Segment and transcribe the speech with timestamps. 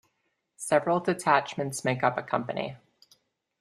[0.57, 2.75] Several detachments make up a company.